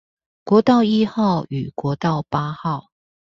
[0.45, 2.89] 國道一號與國道八號